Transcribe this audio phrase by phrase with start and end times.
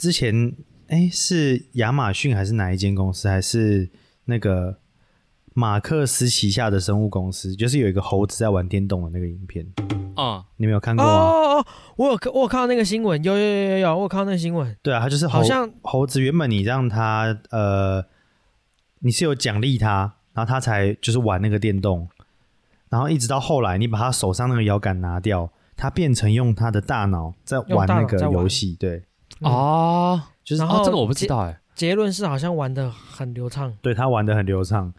[0.00, 0.56] 之前
[0.88, 3.90] 哎是亚马逊还是哪一间公司，还是
[4.24, 4.78] 那个
[5.52, 9.70] 马克思旗下的生物公司，就是有一个猴子在玩电动的那个影片，
[10.16, 11.12] 嗯，你没有看过吗？
[11.12, 11.66] 哦哦，
[11.96, 18.02] 我有看，我有看到那个新闻，有有有有有，我有看到那个新闻，对啊，他就是猴好像猴子，原本你让他呃，
[19.00, 22.08] 你是有奖励他，然后他才就是玩那个电动，
[22.88, 29.04] 然后一直到后来你把他手上那个摇杆拿掉，他变成用他的大脑在玩那个游戏，对，嗯
[29.40, 34.92] 哦，就是然后哦，这个我不知道哎，结论是好像玩的很流畅，对他玩的很流畅。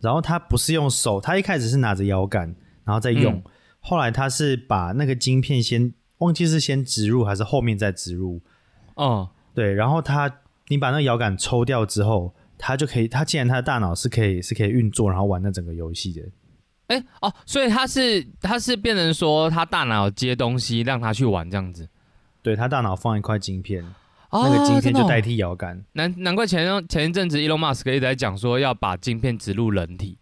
[0.00, 3.42] 然后他不是用手，他一开始是拿着摇杆，然后再用，嗯。
[3.80, 8.40] 后来他是把那个晶片先忘记是先植入还是后面再植入，
[8.94, 10.30] 哦，对，然后他
[10.68, 16.22] 你把那个摇杆抽掉之后，他就可以，他既然他的大脑是可以是可以运作，然后玩那整个游戏的，
[16.88, 21.88] 哎哦，所以他是他是变成说他大脑接东西让他去玩这样子，
[22.42, 23.84] 对他大脑放一块晶片，
[24.30, 25.28] 哦那个晶片就代替。
[25.28, 30.16] 替摇杆，难难怪前前一阵子 Elon Musk 一直在讲说要把晶片植入人体，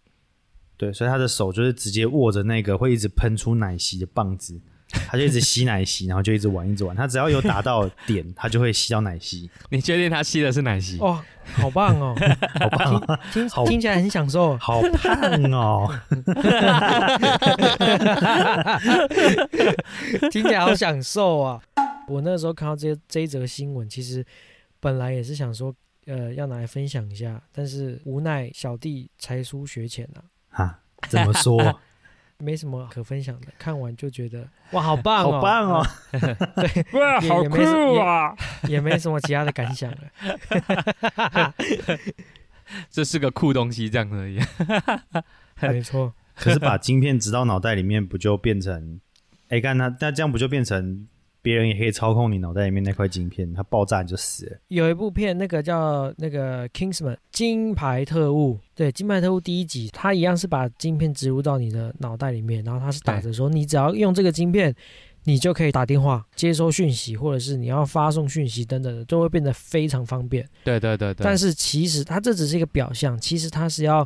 [0.75, 4.59] 对，所以他的手就是直接握着那个会一直喷出奶昔的棒子，
[5.07, 10.97] 他就一直吸奶昔，然后就一直玩一直玩，他只要有打到点，他就会吸到奶昔， 你确定他吸的是奶昔？
[10.99, 12.13] 哇，好棒哦，
[12.59, 15.89] 好棒哦， 听好听起来很享受，好胖哦，
[20.31, 21.61] 听起来好享受啊！
[22.07, 24.25] 我那时候看到这这一则新闻，其实
[24.79, 25.73] 本来也是想说，
[26.05, 31.79] 呃，要拿来分享一下，但是无奈小弟才疏学浅啊，啊，怎么说？
[32.39, 33.47] 没什么可分享的。
[33.57, 35.83] 看完就觉得哇，好棒哦，好棒哦！
[36.55, 38.35] 对，哇也也没什也啊！
[38.69, 41.55] 也没什么其他的感想了。
[42.91, 44.39] 这是个酷东西，这样而已。
[45.61, 49.01] 没错，可是把晶片植到脑袋里面，不就变成？
[49.49, 51.07] 哎，看他，那这样不就变成
[51.47, 53.53] 别人也可以操控你脑袋里面那块晶片？
[53.53, 54.57] 它爆炸你就死了。
[54.67, 64.75] 有一部片，那个叫那个 Kingsman 金牌特务，对，金牌特务第一集，他一样是把晶片植入到你的脑袋里面，然后他是打着说，你只要用这个晶片，
[65.23, 70.45] 你就可以打电话、接收讯息，或者是你要发送讯息等等的，都会变得非常方便。
[70.65, 71.23] 对对对对。
[71.23, 74.05] 但是其实它这只是一个表象，其实它是要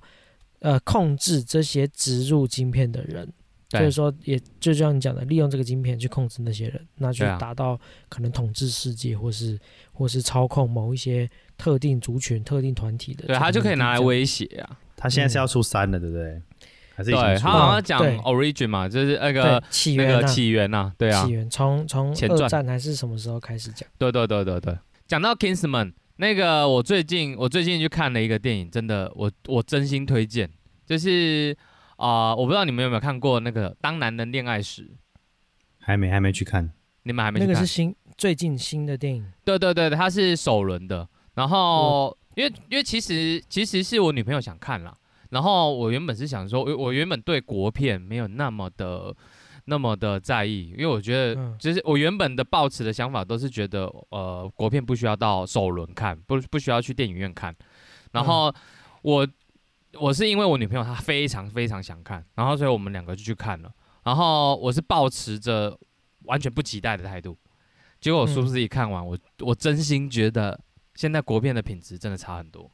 [0.60, 3.28] 呃控制这些植入晶片的人。
[3.72, 9.58] 对所以说，也就像你讲的，利用这个晶片去控制那些人，那去对啊达到可能统治世界，或是
[9.94, 13.28] 或是操控某一些特定族群、特定团体的。
[13.28, 14.00] 对他就可以拿来。
[14.00, 14.78] 威胁啊。
[14.98, 16.40] 他现在是要出三了，对不对？
[16.94, 17.38] 还是对？
[17.40, 23.90] 他好像讲 origin 嘛，就是那对个那个起源啊，起源呐，对啊起，源从从前传二战还是什么时候开始讲？
[23.98, 24.78] 对对对对对。
[25.08, 30.48] 讲到 Kingsman，那个我最近我最近去看了一个电影，真的我我真心推荐，
[30.86, 31.58] 就是
[32.08, 34.84] 啊、我不知道你们有没有看过那个《当男人恋爱时》，
[35.78, 36.72] 还没还没去看。
[37.04, 37.72] 你们还没去看那个是？
[37.72, 41.08] 新最近新的电影，对对对，它是首轮的。
[41.36, 44.98] 然后因为因为其实其实是我女朋友想看啦，
[45.30, 49.16] 然后我原本是想说，我我原本对国片没有那么的
[49.66, 57.56] 那么的在意，因为我觉得嗯就是我原本的抱持的想法都是觉得呃国片不需要到首轮看，不不需要去电影院看。
[58.12, 58.52] 然后
[59.04, 59.28] 我
[60.00, 63.72] 我是因为我女朋友她非常非常想看，然后所以我们两个就去看了。
[64.04, 65.78] 然后我是抱持着
[66.24, 67.38] 完全不期待的态度，
[68.00, 70.60] 结果我殊不知一看完，我我真心觉得
[70.96, 72.72] 现在国片的品质真的差很多。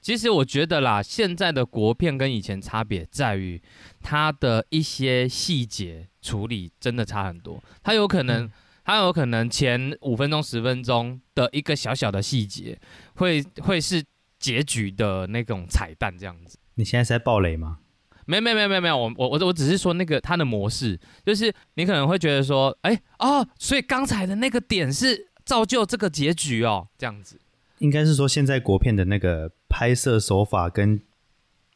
[0.00, 3.62] 其实我觉得啦，现在的国片跟以前差别在于
[4.02, 7.62] 它的一些细节处理真的差很多。
[7.82, 8.52] 它有可能，嗯
[8.84, 12.78] 它有可能前五分钟、十分钟的一个小小的细节，
[13.14, 14.04] 会会是
[14.44, 16.58] 结局的那种彩蛋这样子。
[16.74, 17.78] 你现在是在暴雷吗？
[18.26, 27.40] 没有没有没有没有没有，我我我我只是说那个它的模式，就是你可能会觉得说，哎哦，所以刚才的那个点是造就这个结局哦，这样子。
[27.78, 31.00] 应该是说现在国片的那个拍摄手法跟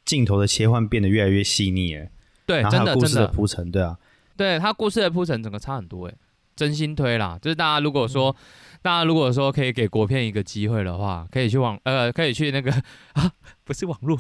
[0.05, 2.11] 镜头的切换变得越来越细腻哎，
[2.45, 3.99] 对，真的真的，铺陈，对啊，
[4.37, 6.15] 对它故事的铺陈整个差很多哎，
[6.59, 8.35] 真心推啦，就是大家如果说。
[8.81, 12.71] 大家如果说可以给国片一个机会的话，可以去网呃，可以去那个
[13.15, 13.29] 啊，
[13.65, 14.17] 不是网络，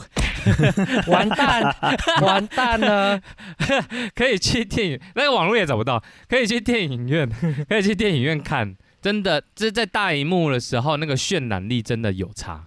[1.06, 1.62] 完蛋，
[2.22, 3.22] 完蛋了！
[4.16, 7.30] 可以去电影，那个网络也找不到，可以去电影院，
[7.68, 8.76] 可以去电影院看。
[9.00, 12.66] 真的，这在大荧幕的时候，那个渲染力真的有差。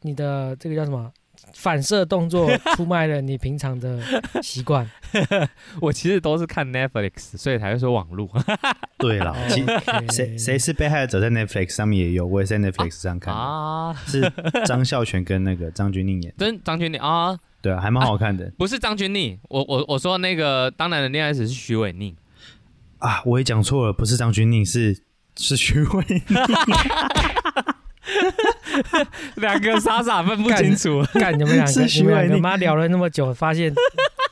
[0.00, 1.12] 你的这个叫什么？
[1.52, 4.00] 反射动作出卖了你平常的
[4.42, 4.88] 习惯。
[5.80, 8.28] 我其实都是看 Netflix，所以才会说网络。
[8.98, 9.64] 对了， 其
[10.10, 13.92] 谁谁是被害者在 Netflix 上面也有，我也是在 Netflix 上看，啊。
[14.06, 14.32] 是
[14.64, 18.50] 张孝全跟那个张钧甯演，真张钧甯啊，对啊，还蛮好看的。
[18.56, 22.16] 不是张钧甯，我我我说那个《当男人恋爱时》是徐伟宁。
[22.98, 23.22] 啊。
[23.24, 25.02] 我也讲错了，不是张钧甯，是
[25.36, 26.22] 是徐伟宁，
[29.36, 31.02] 两个傻傻分不清楚。
[31.14, 33.72] 干你们两个，是徐你们两伟宁个妈聊了那么久，发现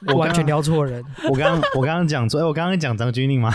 [0.06, 1.02] 我完全聊错人。
[1.30, 3.52] 我刚我刚刚讲说，哎、我刚刚讲张钧甯吗？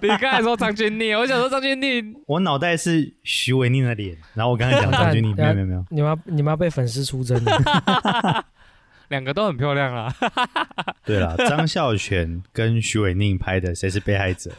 [0.00, 8.44] 你刚才说张钧甯，我想说张钧甯，我脑袋是徐伟宁的脸，然后我刚才讲张钧甯， 没有没有没有，你妈你妈被粉丝出征了。
[9.08, 10.12] 两个都很漂亮啊。
[11.04, 14.50] 对了，张孝全跟徐伟宁拍的《谁是被害者》，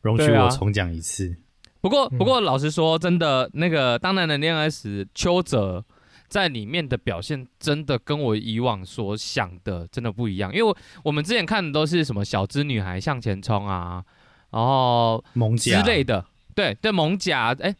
[0.00, 1.36] 容许对啊我重讲一次。
[1.84, 2.16] 不过，嗯。
[2.16, 5.84] 不过，老实说，真的，那个《当男人恋爱时》，邱泽
[6.28, 10.50] 在里面的表现，真的跟我以往所想的真的不一样。
[10.50, 14.02] 因为我我们之前看的都是什么小资女孩向前冲啊，
[14.50, 17.74] 然后之蒙甲类的，对对，蒙甲，哎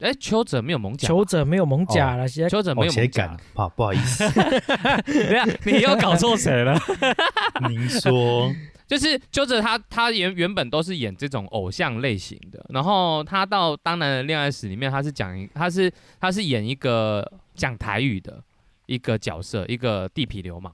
[0.00, 3.28] 哎，邱泽没有蒙甲，求者没有蒙甲了，现在邱泽没有蒙甲。
[3.28, 4.28] 感，，不好不好意思，
[5.06, 6.76] 等一下你又搞错谁了？
[7.70, 8.52] 您说
[8.86, 18.42] 就是邱泽他他原原本都是演这种偶像类型的，然后他到《当男人恋爱史》里面，他是讲一他是他是演一个讲台语的
[18.86, 20.72] 一个角色，一个地痞流氓，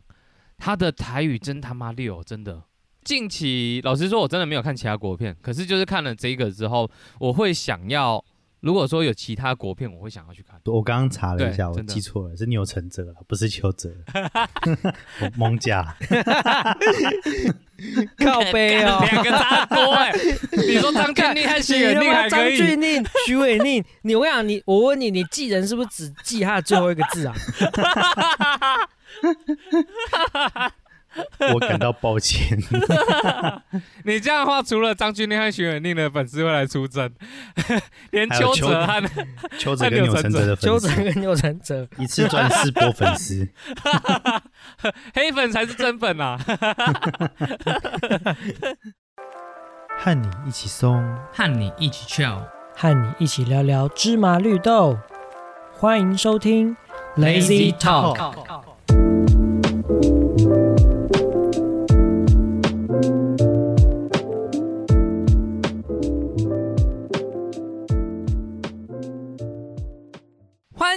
[0.58, 2.62] 他的台语真他妈溜，真的。
[3.02, 6.88] 近期老实说，我真的没有看其他国片，可是就是看了这个之后，
[7.18, 8.24] 我会想要，
[8.60, 10.60] 如果说有其他国片，我会想要去看。
[10.66, 13.90] 我刚刚查了一下，我记错了，是钮承泽了，不是邱泽，
[15.20, 15.96] 我蒙甲。
[18.18, 19.04] 靠背哦。
[19.10, 20.12] 两个差很多哎、
[20.66, 27.34] 你说张钧甯和徐伟宁还张可以，钧甯、徐伟宁，你我想你，我问你，你记人是不是只记他的最后一个字啊？
[31.52, 32.58] 我感到抱歉。
[34.04, 37.10] 你这样的话，除了张钧甯和徐远宁的粉丝会来出征，
[38.10, 39.02] 连邱还有邱泽和
[39.58, 43.48] 邱泽跟钮承泽的邱粉丝，泽跟钮承泽，一次赚四波粉丝。
[45.14, 46.38] 黑粉才是真粉啊！
[49.98, 52.44] 和你一起松，和你一起跳
[52.74, 54.98] 和你一起聊聊芝麻绿豆。
[55.72, 56.76] 欢迎收听
[57.16, 58.71] Lazy Talk。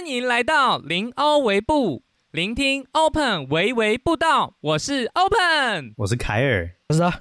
[0.06, 5.94] 欢迎来到林欧维布，聆听 Open 维维步道，我是 Open。
[5.96, 6.70] 我是凯尔。
[6.86, 7.12] 不是啊，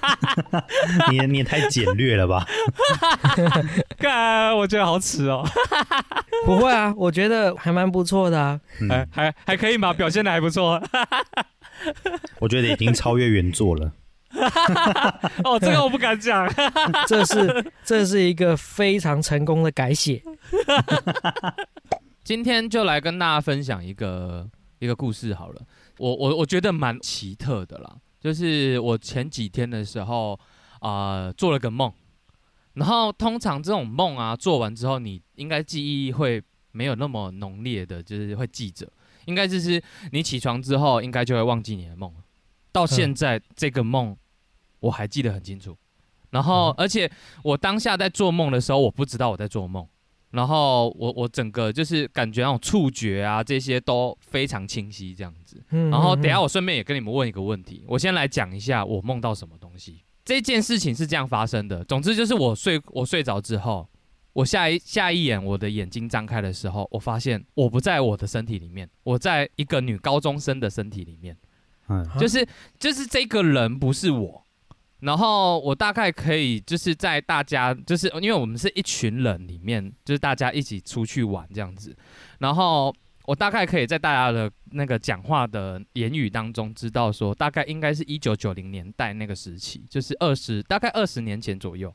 [1.12, 2.46] 你你也太简略了吧？
[4.00, 5.46] 看，我觉得好耻哦，
[6.46, 8.58] 不会啊，我觉得还蛮不错的啊。
[8.88, 10.82] 还嗯，还还可以嘛，表现的还不错。
[12.38, 13.92] 我觉得已经超越原作了。
[15.44, 16.50] 哦，这个我不敢讲。
[17.06, 20.22] 这是这是一个非常成功的改写。
[22.24, 24.48] 今天就来跟大家分享一个
[24.78, 25.62] 一个故事好了。
[25.98, 30.32] 我我我觉得蛮奇特的啦，就是我前几天的时候
[30.80, 31.92] 啊、呃做了个梦，
[32.74, 36.42] 然后通常这种梦啊做完之后，你应该记忆会
[36.72, 38.90] 没有那么浓烈的，就是会记着，
[39.26, 42.12] 应该就是你起床之后应该就会忘记你的梦。
[42.72, 44.16] 到现在、这个梦
[44.80, 45.76] 我还记得很清楚，
[46.30, 47.08] 然后、嗯而且
[47.44, 49.86] 我当下在做梦的时候，我不知道我在做梦。
[50.34, 55.62] 然后我我整个就是感觉那种触觉啊这些都非常清晰这样子。
[55.70, 60.00] 嗯然后等一下嗯我顺便也跟你们问一个问题，我先来讲一下我梦到什么东西。
[60.24, 63.88] 这件事情是这样发生的，总之就是我睡我睡着之后，
[64.32, 71.36] 我下一下一眼我的眼睛张开的时候，我发现我不在我的身体里面，我在一个女高中生的身体里面。
[71.88, 72.46] 嗯，啊就是
[72.78, 74.43] 就是这个人不是我，
[75.04, 81.94] 然后我大概可以就是在大家就是因为我们是一群人里面，就是大家一起出去玩这样子，
[82.38, 82.94] 然后
[83.26, 91.94] 我大概可以在大家的那个讲话的言语当中知道说，大概应该是一九九零年代那个时期，就是二十大概二十年前左右。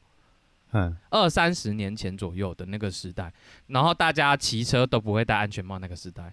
[0.72, 3.34] 嗯，二三十年前左右的那个时代，
[3.66, 6.32] 然后大家骑车都不会戴安全帽那个时代，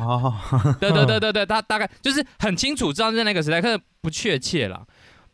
[0.00, 0.34] 哦，
[0.80, 4.84] 对对对对对，他大概就是很清楚知道在那个时代，可是不确切啦。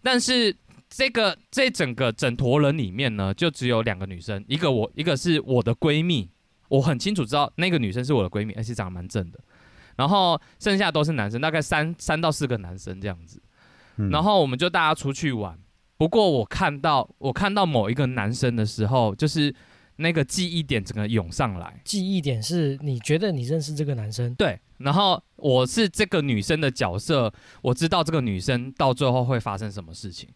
[0.02, 0.55] 但是
[0.88, 6.31] 这个这整个整坨人里面呢，就只有两个女生，一个我，一个是我的闺蜜，
[6.69, 9.38] 我很清楚知道那个女生是我的闺蜜，而且长得蛮正的。
[9.97, 13.43] 然后剩下都是男生，大概三三到四个男生这样子。
[13.97, 15.59] 嗯然后我们就大家出去玩。
[15.97, 19.52] 不过我看到我看到某一个男生的时候，就是
[19.97, 21.81] 那个记忆点整个涌上来。
[21.85, 27.33] 记忆点是你觉得你认识这个男生，对，然后我是这个女生的角色，
[27.63, 30.29] 我知道这个女生到最后会发生什么事情。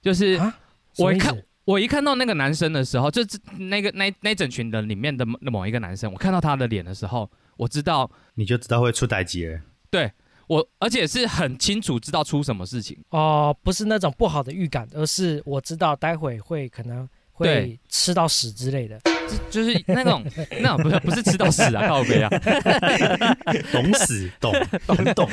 [0.00, 0.58] 就是啊？
[0.98, 10.10] 我一看我一看到那个男生的时候，就是那个那那整群人里面的某某一个男生，我看到他的脸的时候，我知道你就知道会出歹劫了。
[10.48, 12.98] 我而且是很清楚知道出什么事情。
[13.10, 19.00] 哦，不是那种不好的预感，而是我知道待会会可能会吃到屎之类的。
[19.28, 20.24] 就就是那种
[20.60, 22.28] 那种不是不是吃到屎啊，靠背啊，
[23.72, 24.52] 懂死，懂
[24.86, 25.28] 懂懂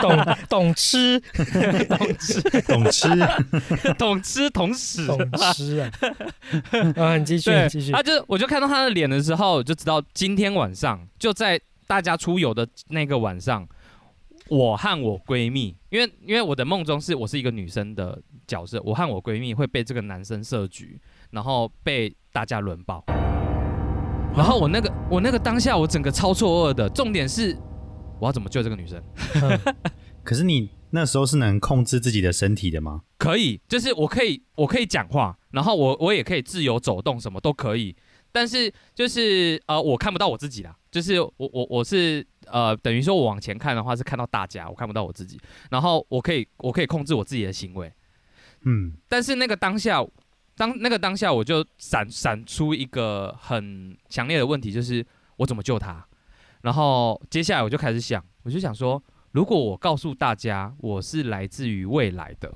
[0.00, 1.20] 懂懂吃，
[1.88, 3.10] 懂吃懂吃，
[3.98, 5.06] 懂吃懂屎。
[5.06, 5.90] 懂吃啊！
[6.96, 13.66] 啊，你继续继续，他就我就看到他的脸的时候，我就知道今天晚上就在大家出游的那个晚上，
[14.48, 23.04] 我和我闺蜜，因为因为我的梦中是我是一个女生的角色，我和我闺蜜会被这个男生设局，然后被大家轮爆。
[24.34, 27.56] 然后我那个我那个当下我整个超错愕的，重点是
[28.18, 29.02] 我要怎么救这个女生？
[29.42, 29.74] 嗯
[30.24, 33.02] 可是你那时候是能控制自己的身体的吗？
[33.18, 37.94] 可以，就是我可以，我可以讲话，然后我我也可以自由走动，什么都可以。
[38.34, 45.38] 但是就是呃，我看不到我自己啦，就是我我我是呃，等于说我往前看的话是看到大家，我看不到我自己。
[45.70, 47.92] 然后我可以我可以控制我自己的行为，
[48.64, 50.02] 嗯，但是那个当下，
[50.56, 55.04] 当那个当下我就闪闪出一个很强烈的问题，就是
[55.36, 56.04] 我怎么救他？
[56.60, 62.52] 然后接下来我就开始想，我就想说，如果我告诉大家我是来自于未来的，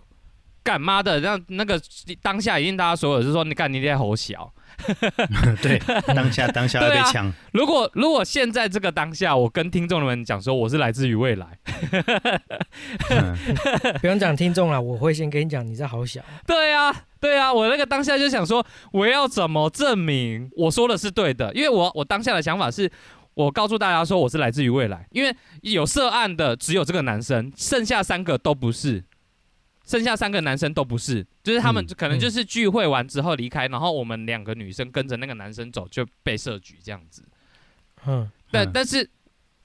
[0.63, 1.81] 干妈的让那个
[2.23, 4.53] 当下一定大家所有是说你干你在吼小。
[5.63, 5.79] 对，
[6.15, 11.47] 当下当下会被抢啊，如果如果现在这个当下，我跟听众们讲说我是来自于未来，
[13.11, 13.37] 嗯。
[14.01, 16.21] 不用讲听众了，我会先跟你讲，你这好小。
[16.47, 21.53] 对啊，对啊，我那个当下就想说，我要怎么证明我说的是对的？
[21.55, 22.91] 因为我我当下的想法是，
[23.35, 29.05] 我告诉大家说我是来自于未来，因为有涉案的只有这个男生，剩下三个都不是，
[29.87, 37.23] 剩下三个男生都不是，就是他们嗯可能就是聚会完之后离开，然后我们两个女生跟着那个男生走，就被设局这样子。
[38.05, 38.31] 嗯，嗯。
[38.51, 39.09] 但但是，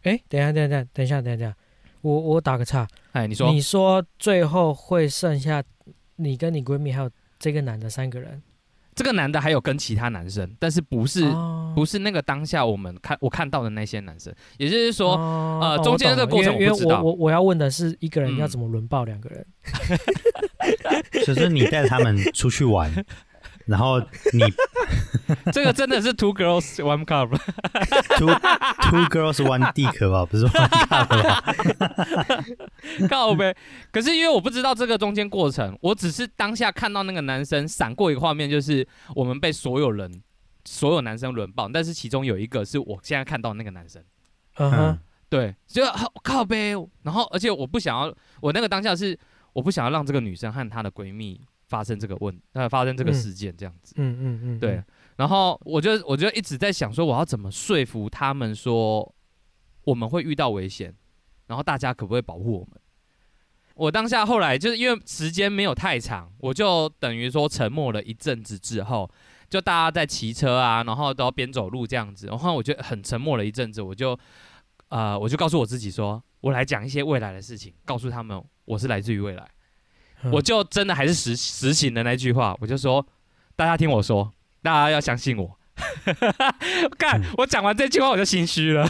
[0.03, 1.55] 哎，等一下，等一下，等一下，等一下，
[2.01, 3.51] 我我打个岔，哎，你说。
[3.51, 5.63] 你说最后会剩下
[6.17, 7.09] 你跟你闺蜜还有
[7.39, 8.41] 这个男的三个人，
[8.93, 15.15] 这个男的还有跟其他男生，但是不是、哦不是那个当下我们看我看到的那些男生，也就是说。
[15.61, 19.45] 呃中间这个过程因为我不知道我我我要问的是一个人嗯要怎么轮爆两个人？
[21.23, 22.91] 所以说你带他们出去玩，
[23.71, 23.99] 然后
[24.33, 24.43] 你
[25.53, 31.55] 这个真的是 two girls one cup，two two girls one dick 吧，不是 one cup 吧？
[33.09, 33.55] 靠呗。
[33.91, 38.85] 可是因为我不知道这个中间过程，我只是当下看到那个男生闪过一个画面，就是
[39.15, 40.21] 我们被所有人
[40.65, 44.03] 所有男生轮爆，但是其中有一个是我现在看到那个男生。
[44.57, 44.99] 嗯哼嗯，
[45.29, 46.73] 对，就好靠呗。
[47.03, 49.17] 然后而且我不想要，我那个当下是
[49.53, 51.39] 我不想要让这个女生和她的闺蜜
[51.71, 53.95] 发生这个问呃发生这个嗯事件这样子。
[53.97, 54.83] 嗯嗯嗯，对，
[55.15, 59.15] 然后我就我就一直在想说，我要怎么说服他们说
[59.85, 60.93] 我们会遇到危险，
[61.47, 62.77] 然后大家可不可以保护我们？
[63.75, 69.09] 我当下后来就是因为时间没有太长，我就等于说沉默了一阵子之后，
[69.49, 74.19] 就大家在骑车啊，然后都边走路这样子，然后我就很沉默了一阵子，我就
[74.89, 79.49] 呃我就告诉我自己说，我来讲一些未来的事情，告诉他们我是来自于未来。
[80.23, 83.05] 嗯我就真的还是实实行的那句话，我就说，
[83.55, 85.57] 大家听我说，大家要相信我。
[86.97, 88.87] 干，我讲完这句话我就心虚了，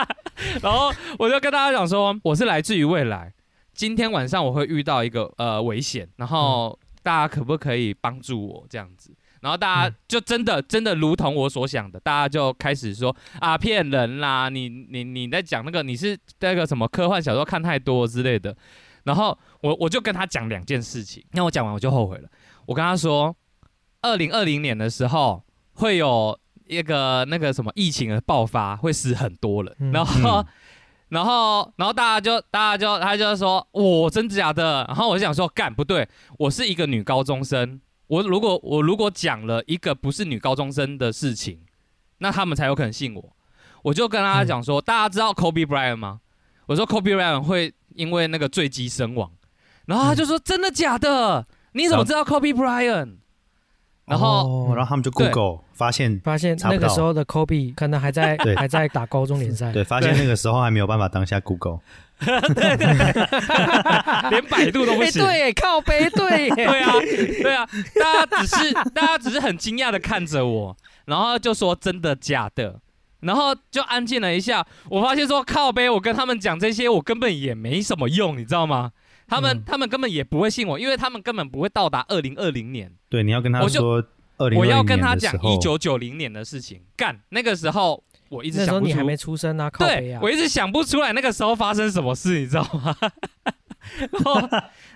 [0.62, 3.32] 然后我就跟大家讲说，我是来自于未来，
[3.72, 9.16] 今天晚上我会遇到一个呃危险，然后大家可不可以帮助我这样子？
[9.40, 18.54] 然后大家嗯就真的真的如同我所想的，大家就开始说啊骗人啦，你你你在讲那个你是那个什么科幻小说看太多之类的。
[19.06, 22.28] 然后我我就跟他讲两件事情，那我讲完我就后悔了。
[22.66, 23.34] 我跟他说，
[24.02, 25.44] 二零二零年的时候
[25.74, 26.36] 会有
[26.66, 29.72] 一个那个什么疫情的爆发，会死很多人。
[29.78, 30.46] 嗯然后、嗯
[31.08, 34.84] 然后然后大家就大家就他就说，我、真假的？
[34.88, 41.60] 然后我就想说，干不对，我是一个女高中生，我如果我如果讲了一个不是女高中生的事情，
[42.18, 43.36] 那他们才有可能信我。
[43.82, 46.20] 我就跟大家讲说，大家知道 Kobe Bryant 吗？
[46.66, 49.30] 我说 Kobe Bryant 会因为那个坠机身亡，
[49.86, 51.46] 然后他就说、真的假的？
[51.72, 53.16] 你怎么知道 Kobe Bryant？
[54.06, 61.80] 然后、哦然后他们就 Google 发现，发现那个时候的 Kobe 可能还在还在打高中联赛，对，发现那个时候还没有办法当下 Google，
[64.30, 65.24] 连百度都不哎，行。
[65.24, 66.46] 对耶，靠背对。
[66.48, 66.92] 耶， 对啊，
[67.42, 67.68] 对啊，
[68.00, 70.76] 大家只是大家只是很惊讶的看着我，
[71.06, 72.78] 然后就说真的假的，
[73.20, 74.66] 然后就安静了一下。
[74.88, 78.92] 我发现说靠背，我跟他们讲这些，我根本也没什么用，你知道吗？
[79.28, 82.92] 他们、嗯他们根本也不会信我，因为他们根本不会到达二零二零年。
[83.08, 84.04] 对，你要跟他我就说
[84.38, 89.90] 二零我要跟他讲一九九零年的事情，干那个时候我一直那时想不出候你还没出生啊，靠啊，
[90.22, 92.96] 我一直想不出来那个时候发生什么事，你知道吗？
[94.10, 94.48] 然后，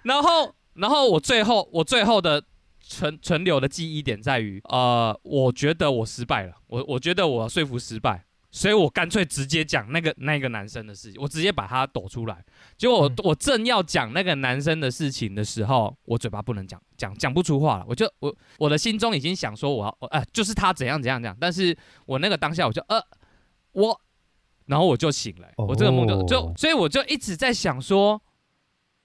[0.03, 2.43] 然后，然后我最后，我最后的
[2.91, 12.45] 存存留的记忆点在于，呃，我觉得我失败了，我我觉得我说服失败，所以我干脆直接讲那个那个男生的事情，我直接把他抖出来。
[12.77, 17.85] 结果我、嗯我正要讲那个男生的事情的时候，我嘴巴不能讲，讲讲不出话了。
[17.87, 23.01] 我就我我的心中已经想说我要，我哎、就是他怎样怎样怎样，但是我那个当下我就呃
[23.73, 24.01] 我，
[24.67, 28.21] 然后我就醒了、我这个梦就就哦所以我就一直在想说，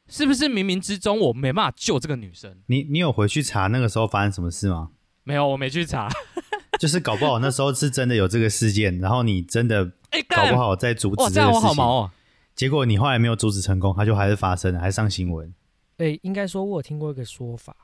[0.08, 2.56] 是不是冥冥之中我没办法救这个女生？
[2.68, 4.92] 你你有回去查那个时候发生什么事吗？
[5.24, 6.10] 没有，我没去查。
[6.80, 9.86] 就是搞不好那时候是真的有这个事件，然后你真的
[10.28, 12.12] 搞不好在阻，止这个事情，好毛哦。
[12.54, 15.54] 结果你后来没有阻止成功，它就还是发生了，还上新闻。
[15.98, 17.76] 对，应该说我有听过一个说法，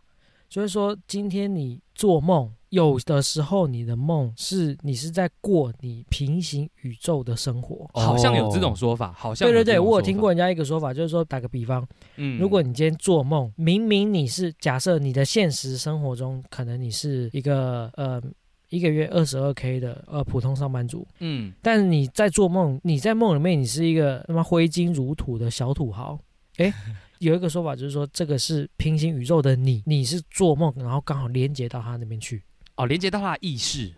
[0.50, 7.90] 就是说今天你做梦，有的时候你的梦是你是在过你平行宇宙的生活。
[7.94, 10.30] 好像有这种哦说法，好像对对对，有这种说法我有听过。
[10.32, 11.86] 人家一个说法，就是说打个比方，
[12.16, 18.22] 嗯如果你今天做梦，明明你是假设你的现实生活中，可能你是一个呃
[18.70, 26.18] 一个月二十二 k 的呃普通上班族，嗯但是你在做梦，你在梦里面你是一个他妈挥金如土的小土豪，
[26.56, 26.72] 诶，
[27.20, 32.42] 有一个说法就是说这个是平行宇宙的你，你是做梦，然后刚好连接到他那边去，
[32.76, 33.94] 哦，连接到他的意识，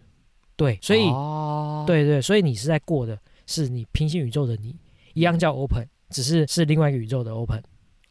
[0.56, 4.76] 对，所以、哦，对对，所以你是在过的是你平行宇宙的你，
[5.14, 7.62] 一样叫 open，只是是另外一个宇宙的 open，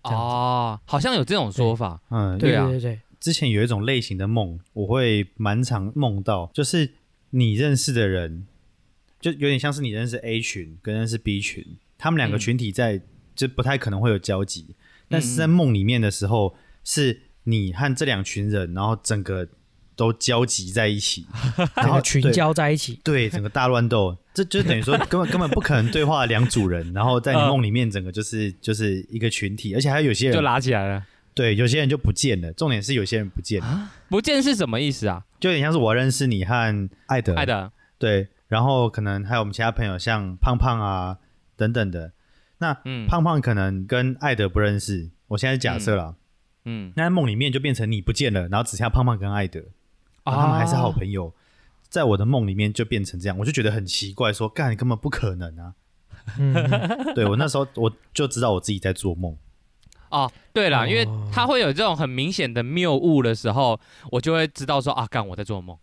[0.05, 2.01] 哦，好像有这种说法。
[2.11, 2.67] 嗯，对啊。
[2.69, 6.95] 对对对，之前有一种类型的梦，我会蛮常梦到，就是
[7.31, 8.47] 你认识的人，
[9.21, 11.65] 就有点像是你认识 A 群跟认识 B 群，
[11.99, 12.39] 他们两个嗯。
[12.39, 13.01] 群体在、
[13.35, 14.75] 就不太可能会有交集，
[15.09, 15.51] 但是在嗯。
[15.51, 19.49] 梦里面的时候，是你和这两群人，然后整个
[20.03, 21.25] 都交集在一起，
[21.77, 31.05] 然后群交在一起，对，整个大乱斗，这就等于说根本根本不可能对话两组人， 然后在你嗯梦里面整个就是就是一个群体，而且还有些人就拉起来了。
[31.35, 35.25] 对，有些人就不见了，重点是有些人不见了，不见是什么意思啊？
[35.39, 41.19] 就有点像是我认识你和艾德，艾德，对，然后可能还有我们其他朋友像胖胖啊
[41.57, 42.13] 等等的，
[42.59, 43.07] 那嗯。
[43.07, 46.17] 胖胖可能跟艾德不认识，我现在假设了，
[46.67, 49.63] 嗯，那在梦里面就变成你不见了，然后只剩下胖胖跟艾德，
[50.25, 50.91] 然后他们还是好。
[50.93, 51.33] 朋友。
[51.89, 55.75] 在我的梦里面就变成这样，我就觉得很奇怪说干根本不可能啊！
[57.15, 59.37] 对我那时候我就知道我自己在做梦，
[60.09, 63.79] 哦，对了，哦因为他会有这种很明显的谬误的时候，
[64.11, 65.77] 我就会知道说啊，干我在做梦。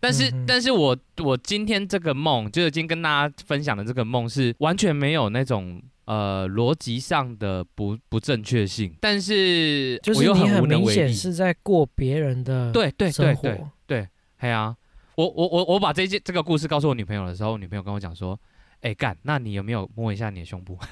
[0.00, 10.86] 但是，嗯但是我我今天这个梦，就是今天跟大家分享的这个梦，是完全没有那种呃逻辑上的不不正确性，但是就是你很明。
[10.86, 14.76] 显是在过别人的对对对生活对对，哎呀、
[15.16, 18.38] 我我我我把这件这个故事告诉我女朋友的时候，我女朋友跟我讲说。
[18.82, 20.76] 哎干，那你有没有摸一下你的胸部？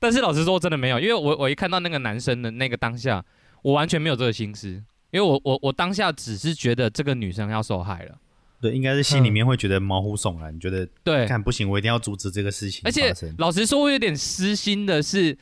[0.00, 3.24] 但是老实说，真的没有，因为我我一看到那个男生的那个当下，
[3.62, 8.18] 我完全没有这个心思，因为我我我当下只是觉得这个女生要受害了，
[8.64, 13.12] 对，应该是心里面会觉得毛骨悚然，你觉得对，看不行，我一定要阻止这个事情而且。
[13.36, 15.36] 老实说，我有点私心的是，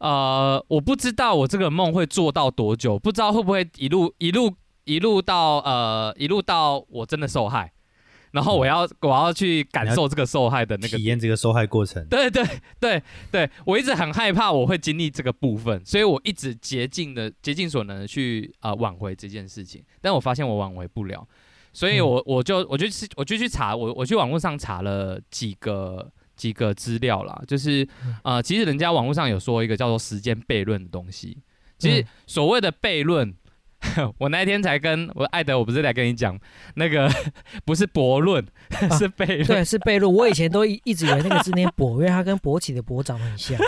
[0.00, 4.54] 呃，我不知道我这个梦会做到多久，不知道会不会一路一路
[4.84, 7.72] 一路到呃一路到我真的受害，
[8.32, 12.44] 然后我要我要去感受这个受害的那个体验这个受害过程，对对
[12.78, 21.26] 对对，我一直很害怕我会经历这个部分，所以我一直竭尽的竭尽所能的去呃挽回这件事情，但我发现我挽回不了，
[21.78, 27.86] 所以我我就我就去我就去查我我去网络上查了几个几个资料啦，就是
[28.24, 31.38] 呃其实人家网络上有说一个叫做时间悖论的东西，
[31.78, 32.06] 其实嗯。
[32.26, 33.32] 所谓的悖论。
[34.18, 36.38] 我那天才跟我艾德，我不是来跟你讲
[36.74, 37.08] 那个
[37.64, 38.44] 不是悖论，
[38.98, 39.46] 是悖论。
[39.46, 40.12] 对，是悖论。
[40.12, 43.58] 我以前都一一直以为那个字念“博”，因为它跟勃起的“勃”长得很像。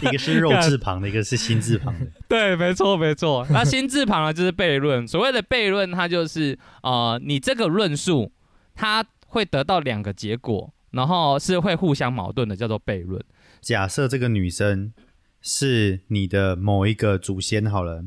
[0.00, 2.06] 一个是肉字旁的，一个是心字旁的。
[2.28, 3.46] 对，没错，没错。
[3.50, 5.06] 那心字旁的，就是悖论。
[5.06, 8.32] 所谓的悖论，它就是呃，你这个论述，
[8.74, 13.22] 它会得到两个结果，然后是会互相矛盾的，叫做悖论。
[13.60, 14.92] 假设这个女生
[15.40, 18.04] 是你的某一个祖先好了，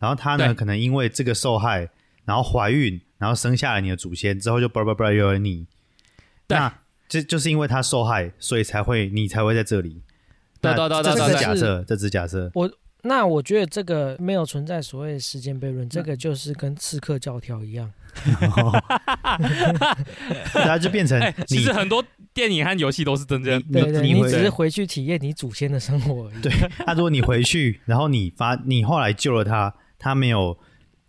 [0.00, 1.88] 然后他呢可能因为这个受害，
[2.24, 5.66] 然后怀孕，然后生下了你的祖先之后就叭叭叭有了你，
[6.48, 6.74] 对那
[7.08, 10.02] 这就是因为他受害，所以才会你才会在这里。
[10.60, 12.50] 对那这只是对对这是假设，这只是假设。
[12.54, 12.70] 我
[13.02, 17.90] 那我觉得这个没有存在所谓的时间悖论，这个就是跟刺客教条一样。
[20.52, 26.42] 然后就变成哎、其你实很多电影和游戏都是真正你对对，你只是回去体验你祖先的生活而已。
[26.42, 26.52] 对，
[26.84, 30.58] 那、如果你回去，然后你发你后来救了他，他没有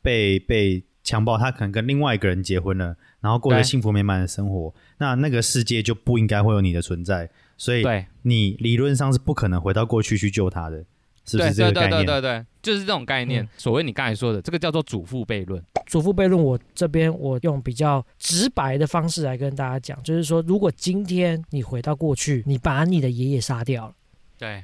[0.04, 7.27] 被被强暴，他可能跟另外一个人结婚了，然后过着幸福美满的生活，那那个世界就不应该会有你的存在，
[7.58, 10.86] 所以对你理论上是不可能回到过去去救他的，
[11.25, 12.06] 是不对是这对对个概念？
[12.06, 13.43] 对对对，就是这种概念。
[13.43, 15.63] 嗯所谓你刚才说的，这个叫做祖父悖论。
[15.88, 23.93] 祖父悖论，我这边我用比较直白的方式来跟大家讲，就是说，如果今天你回到过去，你把你的爷爷杀掉了。
[24.38, 24.63] 对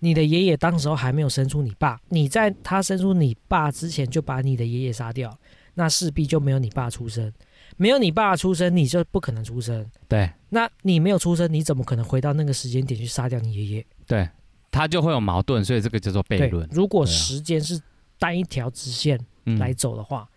[0.00, 5.36] 你的爷爷当时候还没有生出你爸，你在他生出你爸之前就把你的爷爷杀掉，
[5.74, 7.32] 那势必就没有你爸出生，
[7.76, 9.84] 没有你爸出生，你就不可能出生。
[10.08, 13.86] 对那你没有出生，你怎么可能回到那个时间点去杀掉你爷爷？
[14.06, 14.28] 对，
[14.70, 16.68] 他就会有矛盾，所以这个叫做悖论，。
[16.72, 17.80] 如果时间是
[18.18, 20.28] 单一条直线嗯来走的话，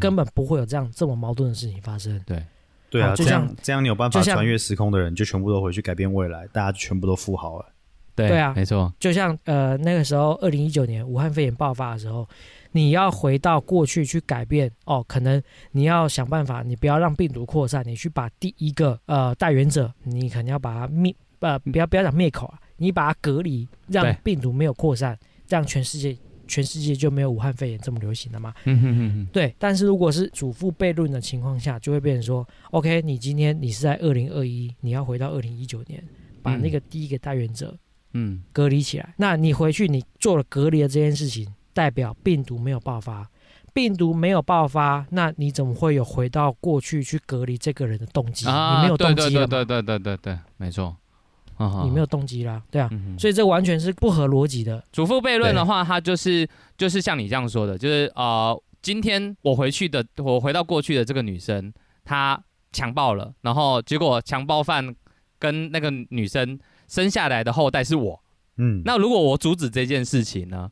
[0.00, 2.20] 根本不会有这样这么矛盾的事情发生。
[2.26, 2.44] 对
[2.90, 7.71] 对啊，哦就这样像这样你有办法穿越时空的人就全部都回去改变未来，大家全部都富豪了。
[8.14, 12.28] 对对啊没错，就像呃那个时候，二零一九年武汉肺炎爆发的时候，
[12.72, 28.52] 你要回到过去去改变哦，可能你要想办法，你不要让病毒扩散，你去把第一个呃带源者，你肯定要把它灭呃不要不要讲灭口啊，你把它隔离，让病毒没有扩散，这样全世界全世界就没有武汉肺炎这么流行了嘛。
[28.64, 36.02] 嗯哼哼哼，对，但是如果是祖父悖论的情况下，就会变成说，OK，你今天你是在二零二一，你要回到二零一九年，
[36.42, 37.74] 把那个第一个带源者
[38.14, 39.14] 嗯隔离起来。
[39.16, 43.28] 那你回去，你做了隔离的这件事情，代表病毒没有爆发。
[43.74, 48.46] 病毒没有爆发，那你怎么会有回到过去去隔离这个人的动机？
[48.46, 49.46] 啊，你没有动机了嘛？
[49.46, 50.94] 对对对对对对，没错，
[51.82, 54.84] 你没有动机啦，对啊，嗯所以这完全是不合逻辑的。
[54.92, 56.46] 祖父悖论的话，它就是
[56.76, 61.72] 就是像你这样说的，就是呃，今天我回去的，我回到过去的这个女生，
[62.04, 62.38] 她
[62.72, 64.94] 强暴了，然后结果强暴犯
[65.38, 66.58] 跟那个女生
[66.92, 68.22] 生下来的后代是我，
[68.58, 70.70] 嗯，那如果我阻止这件事情呢，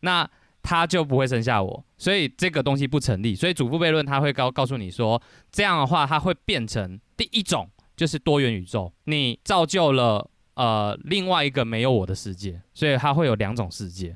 [0.00, 0.28] 那
[0.62, 3.34] 他就不会生下我，所以这个东西不成立。
[3.34, 14.14] 所以祖父悖论他会告告诉你说，这样的话它会变成第一种就是多元宇宙，你造就了呃另外一个没有我的世界，所以它会有两种世界，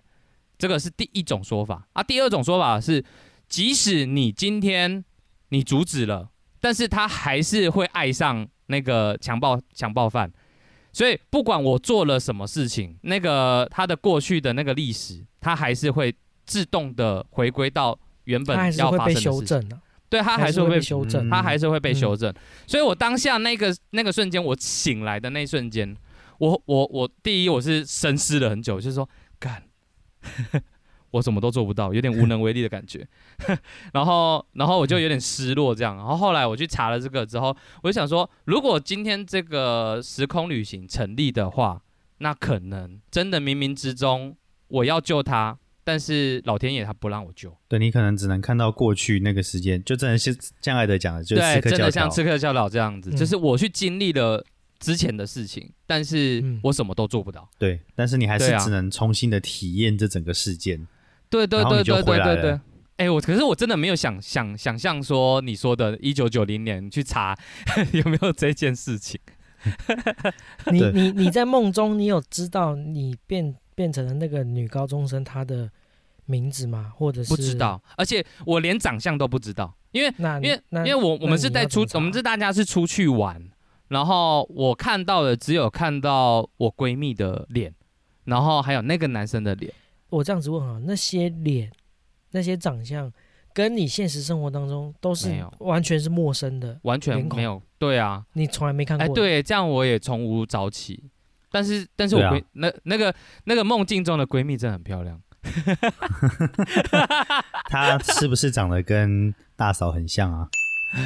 [0.59, 1.89] 这个是第一种说法。
[1.95, 2.03] 啊。
[2.03, 3.03] 第二种说法是，
[3.49, 5.03] 即使你今天
[5.49, 6.29] 你阻止了，
[6.61, 10.31] 但是他还是会爱上那个强暴强暴犯。
[10.97, 16.15] 所以不管我做了什么事情，那个他的过去的那个历史，他还是会
[16.47, 19.81] 自动的回归到原本要发生的事情。
[20.09, 21.29] 对，他还是会被修正。
[21.29, 22.33] 嗯他还是会被修正。
[22.67, 25.95] 所以我当下那个那个瞬间，我醒来的那一瞬间，
[26.39, 29.07] 我我我第一我是深思了很久，就是说
[29.39, 29.63] 干。
[31.17, 33.07] 我什么都做不到，有点无能为力的感觉，
[33.93, 35.97] 然后，然后我就有点失落，这样。
[35.97, 41.83] 然后后来我去查了这个之后，我就想说，如果今天这个时空旅行成立的话，
[42.19, 44.37] 那可能真的冥冥之中
[44.69, 47.57] 我要救他，但是老天爷他不让我救。
[47.69, 52.11] 对你可能只能看到过去那个时间，就真的是像爱德讲的，就是真的像。
[52.11, 54.45] 刺客教导这样子，嗯就是我去经历了
[54.79, 57.49] 之前的事情，但是嗯我什么都做不到。
[57.59, 60.87] 对，但是你还是只能重新的体验这整个事件。
[61.31, 62.61] 对对对对对对对。
[62.99, 67.37] 哎、我可是我真的没有想想想象说你说的，一九九零年去查
[67.93, 69.21] 有没有这件事情。
[70.73, 75.71] 你对你你在梦中，你有知道你变变成了那个女高中生她的
[76.25, 76.91] 名字吗？
[76.97, 77.55] 或者是不知？
[77.55, 83.43] 道，而且我连长相都不知道，因为那因为那因为我我们是在出我们是大家是出去玩，
[83.89, 87.75] 然后我看到的只有看到我闺蜜的脸，
[88.25, 89.71] 然后还有那个男生的脸。
[90.09, 91.71] 我这样子问啊，那些脸、
[92.31, 93.13] 那些长相，
[93.53, 95.53] 跟你现实生活当中都是没有。
[95.61, 99.05] 完全是陌生的，完全没有，对啊，你从来没看过。
[99.05, 101.11] 哎，，对，这样我也从无早起，
[101.51, 103.15] 但是但是我闺、那那个
[103.45, 105.21] 那个梦境中的闺蜜真的很漂亮，
[107.69, 110.49] 她是不是长得跟大嫂很像啊？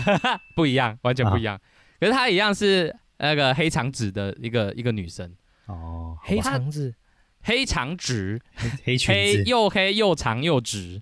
[0.55, 1.59] 不一样，完全不啊一样。
[1.99, 5.33] 可是她一样是那个黑长直的一个一个女生，
[5.67, 6.43] 哦，黑吧。
[6.43, 6.95] 肠子，
[7.43, 11.01] 黑长直，黑黑裙子，黑又黑又长又直，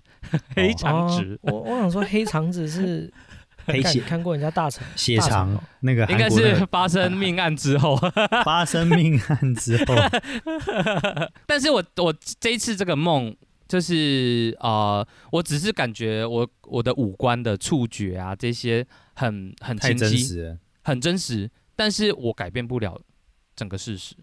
[0.55, 3.11] 黑长直，哦、我我想说黑长直是
[3.65, 5.63] 黑血看看过人家大肠血大肠肠哦。
[5.81, 7.95] 那个应该是发生命案之后。
[8.43, 9.95] 发生命案之后，
[11.45, 13.35] 但是我我这一次这个梦，
[13.67, 20.59] 就是呃，我只是感觉我我的五官的触觉啊，这些很很清晰，真实。
[20.81, 22.99] 很真实，但是我改变不了
[23.55, 24.15] 整个事实。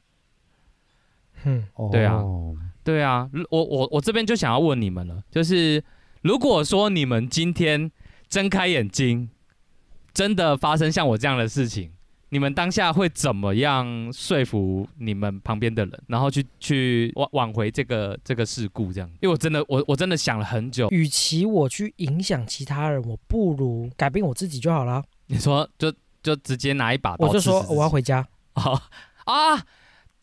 [1.44, 5.82] 嗯，对啊哦对啊，我我我这边就想要问你们了，就是
[6.22, 7.90] 如果说你们今天
[8.28, 9.28] 睁开眼睛，
[10.14, 11.90] 真的发生像我这样的事情，
[12.28, 18.92] 你你们当下会怎么样说服你们旁边的人，然后去去挽挽回这个这个事故？
[18.92, 20.86] 这样，因为我真的我我真的想了很久。
[20.90, 25.02] 与其我去影响其他人，我不如改变我自己就好了。
[25.28, 25.90] 你说就
[26.22, 28.18] 就直接拿一把刀我就说我要回家。
[28.52, 28.82] 啊
[29.24, 29.64] 啊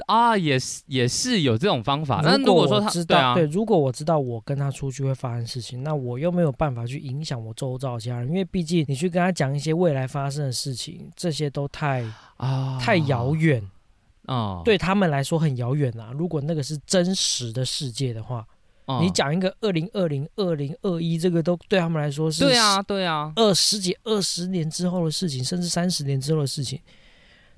[0.07, 2.21] 啊，也是也是有这种方法。
[2.23, 12.03] 那如果说他知道，对啊，对，如果我知道我跟他出去会发生事情，那我又没有办法去影响我周遭家人，因为毕竟你去跟他讲一些未来发生的事情，这些都太
[12.37, 13.63] 啊太遥远，
[14.25, 16.11] 啊，对他们来说很遥远啊。
[16.13, 18.45] 如果那个是真实的世界的话，
[18.85, 26.79] 哦你讲一个二零二零、二零二一，这个都对他们来说是对啊对啊，二十几、二十年之后的事情，甚至三十年之后的事情，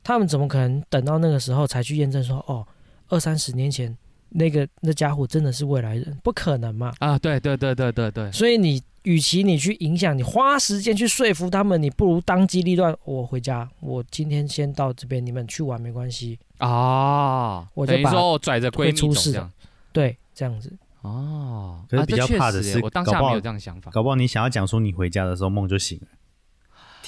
[0.05, 2.63] 他们怎么可能等到那个时候才去验证说，哦，
[3.09, 3.97] 二三十年前
[4.29, 6.15] 那个那家伙真的是未来人？
[6.23, 6.93] 不可能嘛！
[6.99, 16.37] 啊对对对对对对，所以你与其你去影响，你花时间去说服他们，你不如当机立断，我回家，我今天先到这边，你们去玩没关系。
[16.59, 19.43] 啊，我就把等于说我拽着闺蜜出事。
[19.91, 20.71] 对，这样子。
[21.01, 26.07] 哦，可是比啊这确较怕的是实我当下没有这样的想法搞不好你想要讲说你回家的时候梦就醒了，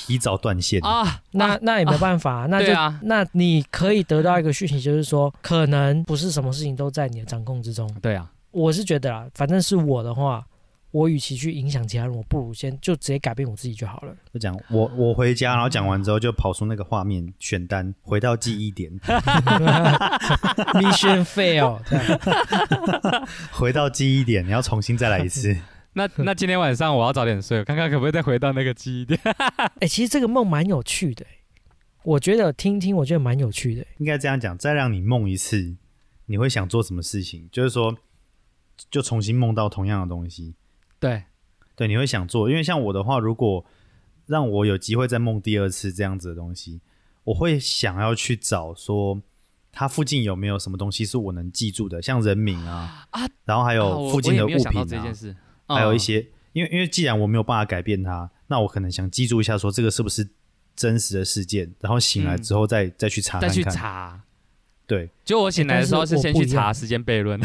[0.07, 0.83] 提早断线。
[0.85, 1.01] 啊。
[1.01, 7.87] 啊那那也没办法、 那就、啊那你可以得到一个讯息，就是说，可能不是什么事情都在你的掌控之中。
[8.01, 10.43] 对啊，我是觉得啦，反正是我的话，
[10.91, 14.15] 我与其去影响其他人，我不如先就直接改变我自己就好了。
[14.33, 18.89] 就讲我我回家，然后讲完之后就跑出那个画面选单，回到记忆点，
[20.73, 21.77] Mission fail，
[23.51, 25.55] 回到记忆点，你要重新再来一次。
[25.93, 29.19] 那 那今天晚上我要早点睡，看看可不可以再回到那个记忆点。
[29.81, 31.25] 哎、其实这个梦蛮有趣的、
[32.03, 35.75] 我觉得听听，我觉得蛮有趣的、应该这样讲，再让你梦一次，
[36.27, 37.49] 你会想做什么事情？
[37.51, 37.97] 就是说，
[38.91, 40.55] 就重新梦到同样的东西。
[40.99, 41.23] 对，
[41.75, 43.65] 对，你会想做，因为像我的话，如果
[44.27, 46.81] 让我有机会再梦第二次这样子的东西，
[47.23, 49.21] 我会想要去找说
[49.71, 55.35] 它附近有没有什么东西是我能记住的，像人名啊啊然后还有附近的物品啊，这件事，
[55.67, 60.27] 还有一嗯些，因为因为既然我没有办法改变它，那我可能想记住一下，说这个是不是
[60.75, 63.63] 真实的事件，然后醒来嗯之后再、再去查再去。
[63.63, 64.21] 查。
[64.85, 67.37] 对，就我醒来的时候是先去查时间悖论。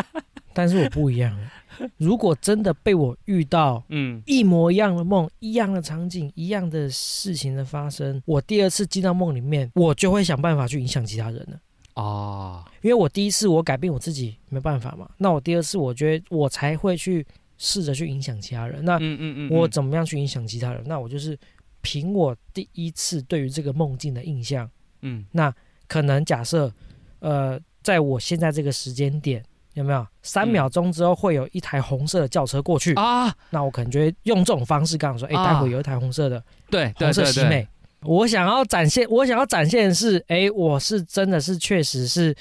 [0.52, 1.34] 但是我不一样，
[1.96, 11.58] 如果真的被我遇到嗯，一模一样的梦、一样的场景、一样的事情的发生，我第二次进到梦里面，我就会想办法去影响其他人了。
[11.94, 17.26] 哦，因为我第一次我改变我自己没办法嘛，那我第二次我觉得我才会去
[17.62, 18.82] 试着去影响其他人。
[18.82, 20.82] 那嗯嗯嗯，我嗯怎么样去影响其他人？
[20.86, 21.38] 那我就是
[21.82, 24.68] 凭我第一次对于这个梦境的印象，
[25.02, 25.54] 嗯那
[25.86, 26.72] 可能假设，
[27.18, 29.44] 呃，在我现在这个时间点，
[29.74, 32.94] 有没有三秒钟之后会有一台红色的轿车过去？
[32.94, 37.68] 啊，那我可能就会用这种方式跟我说，哎、啊待会有一台红色的对对红色对对，喜美。
[38.02, 42.34] 我想要展现，我想要展现的是，哎、我是真的是确实是，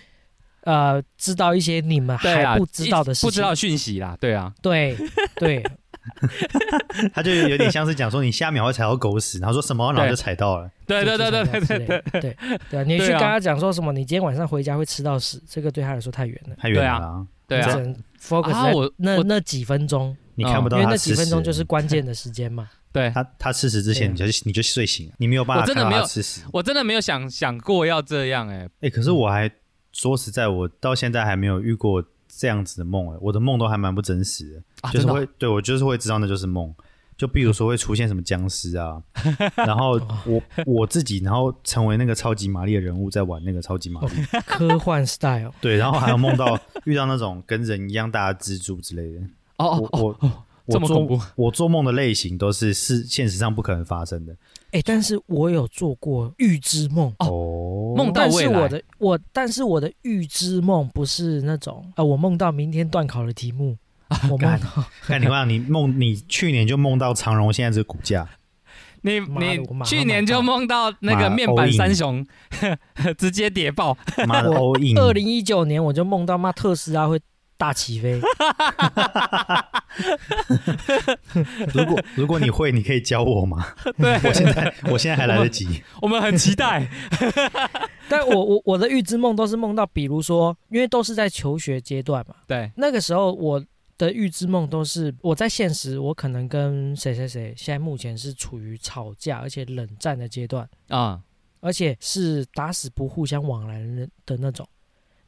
[0.61, 4.95] 呃，知道一些你们还不知道的事情，不知道讯息啦，对啊，对
[5.35, 5.63] 对，
[7.13, 10.69] 他就有点像是讲说你下秒会踩到狗屎，然后说什么，然后就踩到了。
[10.85, 12.83] 对对对对对对对，对对对啊！
[12.83, 20.97] 你去对啊跟他讲说什么，你今天晚上回家会吃到屎，这个对他来说太远了，太远了啦，对啊你只，能 focus 在啊我我那那几分钟，你看不到因为那。
[20.97, 22.69] 几分钟就是关键的时间嘛。
[22.91, 26.41] 对他他吃屎之前，你就你就睡醒了，你没有办法看我真的没有到他吃屎。
[26.51, 29.47] 我真的没有想想过要这样哎，哎、可是我还
[29.99, 33.13] 说实在，我到现在还没有遇过这样子的梦。
[33.13, 36.73] 哎，我的梦都还蛮不真实的，就是会对我就是会知道那就是梦。
[37.17, 39.03] 就比如说会出现什么僵尸啊，
[39.57, 44.07] 然后 我我自己，然后成为那个超级玛丽的人物，在玩那个超级玛丽，
[44.45, 49.19] 科幻 style， 对，然后还有梦到遇到那种跟人一样大的蜘蛛之类的。
[49.57, 50.31] 哦哦我我哦，
[50.65, 54.33] 我做这么恐怖我做梦的类型都是是现实上不可能发生的
[54.71, 57.13] 哎，但是我有做过预知梦。
[57.17, 57.68] 哦。
[58.03, 58.51] 梦到但未来。
[58.51, 63.77] 是我的我，但是我的预知梦不是那种啊、呃我梦到明天断考的题目，
[64.29, 68.27] 我梦到 看你望你梦，你去年就梦到长荣现在这个股价，
[69.01, 72.25] 你你去年就梦到那个面板三雄
[73.17, 73.97] 直接跌爆，
[74.97, 77.19] 二零一九年我就梦到妈特斯拉会
[77.59, 78.21] 大起飞，
[81.73, 83.75] 如果如果你会，你可以教我吗？
[83.97, 85.83] 对，我现在我现在还来得及。
[86.01, 86.89] 我们很期待。
[88.07, 93.61] 但我我我的预知梦都是梦到，比如说，因为都是在求学阶段嘛，对，那个时候我
[93.97, 101.19] 的预知梦都是我在现实，我可能跟谁谁谁现在目前是处于吵架而且冷战的阶段，啊，
[101.59, 104.65] 而且是打死不互相往来的的那种。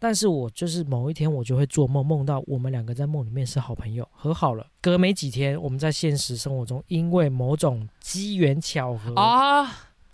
[0.03, 4.65] 但是我就是某一天我就会做梦，梦到我们两个在梦里面是好朋友，和好了。
[4.81, 9.61] 隔没几天，我们在现实生活中因为某种机缘巧合，啊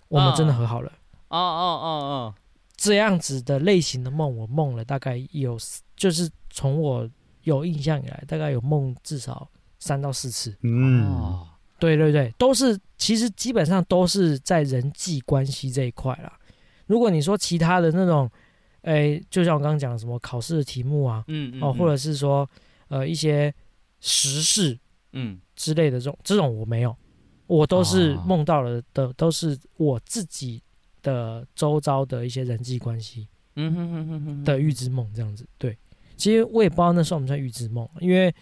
[0.08, 0.92] 我们真的和好了。
[1.28, 2.34] 哦哦哦哦
[2.76, 5.56] 这样子的类型的梦，我梦了大概有，
[5.96, 7.08] 就是从我
[7.44, 9.48] 有印象以来，大概有梦至少
[9.78, 10.50] 三到四次。
[10.50, 11.48] 哦嗯，哦，
[11.78, 16.38] 对对对，都是其实基本上都是在人际关系这一块啦。
[16.84, 18.30] 如果你说其他的那种，
[18.82, 22.48] 诶，就像我刚刚讲的什么考试的题目啊，嗯嗯哦，或者是说
[22.88, 23.52] 呃一些
[24.00, 24.78] 时事
[25.12, 26.96] 嗯之类的这种，这种我没有，
[27.46, 30.62] 我都是哦梦到了的，都是我自己
[31.02, 35.46] 的周遭的一些人际关系嗯哼哼哼哼的预知梦这样子。
[35.58, 35.76] 对，
[36.16, 38.32] 其实我也不知道那算不算预知梦，因为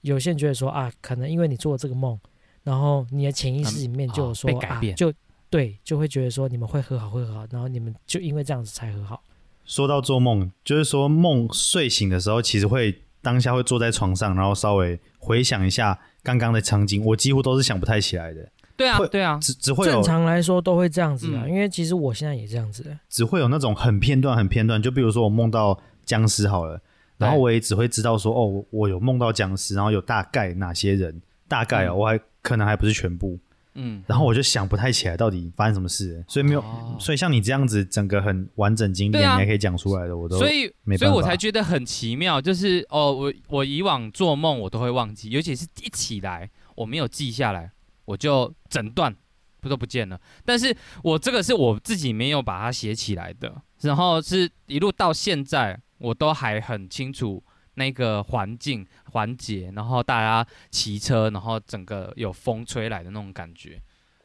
[0.00, 2.18] 有些人觉得说啊，可能因为你做了这个梦，
[2.62, 5.12] 然后你的潜意识里面就有哦说、被改变啊，就
[5.50, 9.22] 对，就会觉得说你们会和好，会和好，然后你们就因为这样子才和好。
[9.68, 21.50] 说到做梦，就是说梦睡醒的时候，其实会当下会坐在床上，然后稍微回想一下刚刚的场景，我几乎都是想不太起来的，会对啊对啊，只只会有正常来说都会这样子啊，嗯。
[21.50, 22.96] 因为其实我现在也这样子。
[23.10, 26.80] 只会有那种很片段、很片段，就比如说我梦到僵尸好了，
[27.18, 31.98] 然后我也只会知道说，哦，我我有梦到僵尸，然后有大概哪些人，大概哦，嗯。
[31.98, 33.38] 我还可能还不是全部，
[33.80, 36.96] 嗯，然后我就想不太起来到底发生什么事，所以没有，哦。
[36.98, 39.34] 所以像你这样子整个很完整经历，啊。
[39.34, 47.70] 你还可以讲出来的，我都所以没所以我才觉得很奇妙，就是哦，我我以往做梦我都会忘记，尤其是一起来我没有记下来，
[48.04, 49.14] 我就整段
[49.60, 50.20] 不都不见了。
[50.44, 57.42] 但是我这个是我自己没有把它写起来的，然后是一路到现在我都还很清楚
[57.78, 63.80] 那个环境环节，然后大家骑车，然后整个有风吹来的那种感觉。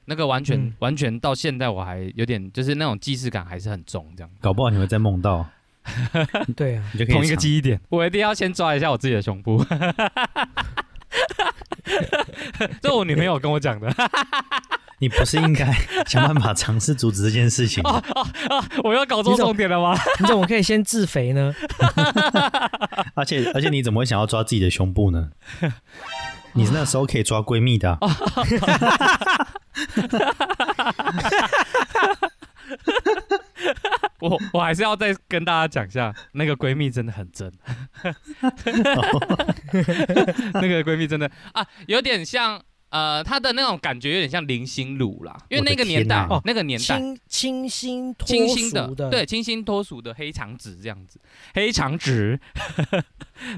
[0.05, 0.73] 那个完全、嗯。
[0.79, 4.29] 完全到现在我还有点就是那种既视感还是很重，这样。
[4.41, 5.47] 搞不好你会再梦到，
[6.57, 9.63] 对啊，你就可以同一个记忆点，我一定要先抓一下我自己的胸部。
[12.81, 13.87] 这我女朋友跟我讲的
[15.03, 15.69] 你不是应该
[16.07, 18.01] 想办法尝试阻止这件事情吗？
[18.85, 19.93] 我要搞错重点了吗？
[20.21, 21.53] 你怎么可以先自肥呢？
[23.13, 25.31] 而且而且你怎么会想要抓自己的胸部呢？
[26.53, 27.99] 你那时候可以抓闺蜜的啊、
[34.21, 37.51] 我我还是要再跟大家讲一下，那个闺蜜真的很真，
[40.53, 42.61] 那个闺蜜真的啊，有点像
[42.93, 46.85] 呃，他的那种感觉有点像林心如啦，因为那个年代那个年代。
[46.85, 51.19] 清清新脱清新的俗，的，对，清新脱俗的黑长直这样子，
[51.55, 52.39] 黑长直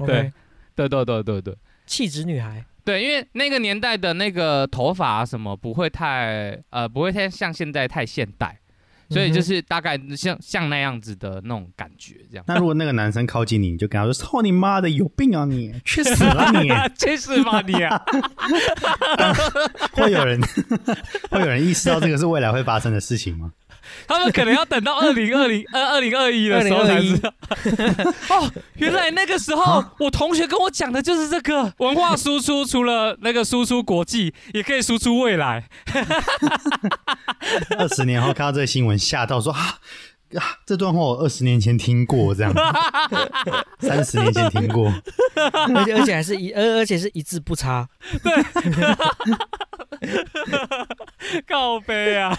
[0.00, 0.32] ，，OK，
[0.74, 8.58] 对对对对对，气质女孩，对，因为那个年代的那个头发什么不会太呃不会太像现在太现代，
[9.08, 12.44] 所以就是大概像像那样子的那种感觉这样。
[12.48, 16.68] 那如果那个男生靠近你，你就跟他说：“操你妈的，有病啊你，去死吧你！
[16.98, 18.02] ”去死吧你啊！
[19.92, 20.40] 会有人
[21.30, 23.52] 会有人意识到这个是未来会发生的事情吗？
[24.06, 27.32] 他们可能要等到 二零二零呃二零二一的时候才知道。
[28.30, 35.64] 哦，原来那个时候我同学跟我讲的就是这个文化输出，除了那个输出国际，也可以输出未来。
[37.78, 39.78] 二十年后看到这个新闻，吓到说啊
[40.34, 42.52] 啊，这段话我二十年前听过，这样，
[43.78, 44.92] 三十年前听过，
[45.34, 47.88] 而且而且还是一，而而且是一字不差。
[48.22, 48.32] 对
[51.46, 52.36] 告杯啊！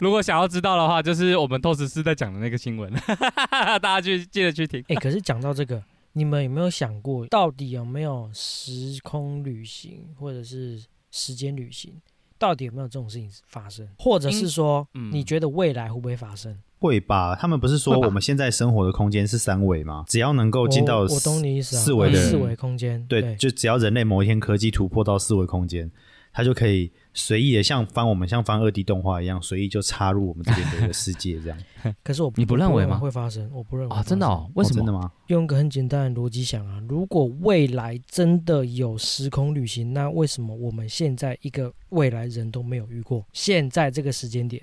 [0.00, 2.92] 如果想要知道的话，就是我们透视师在讲的那个新闻，
[3.50, 4.82] 大家去记得去听。
[4.88, 5.82] 哎、可是讲到这个，
[6.12, 12.00] 你们有没有想过，到底有没有时空旅行，或者是时间旅行？
[12.44, 13.88] 到底有没有这种事情发生？
[13.98, 16.54] 或者是说，嗯你觉得未来会不会发生？
[16.78, 17.34] 会吧？
[17.34, 20.04] 他们不是说我们现在生活的空间是三维吗？
[20.06, 25.90] 只要能够进到我我懂你意思啊，四维的嗯四维空间，对，就只要人类某一天科技突破到四维空间，
[26.34, 31.56] 它就可以随意的像翻我们像翻二 D 动画一样，随意就插入我们这边的一个世界，这样
[32.02, 33.48] 可是我你不认为吗会发生？
[33.54, 34.50] 我不认为啊，真的哦？
[34.54, 34.74] 为什么？
[34.74, 35.12] 哦真的吗？
[35.28, 43.24] 用个很简单的逻辑想啊，如果未来真的有时空旅行，那为什么我们现在一个未来人都没有遇过？
[43.32, 44.60] 现在这个时间点，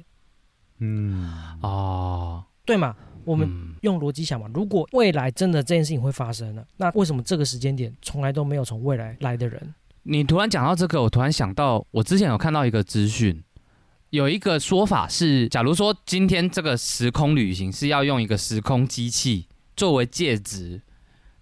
[0.79, 1.31] 嗯，
[1.62, 2.93] 哦，对嘛？
[3.23, 9.73] 我们嗯用逻辑想嘛，如果未来真的这件事情会发生了，那为什么这个时间点从来都没有从未来来的人？
[10.03, 13.43] 你突然讲到这个，我突然想到，我之前有看到一个资讯，
[14.09, 20.81] 有一个说法是，假如说今天这个时空旅行是要用一个时空机器作为介质，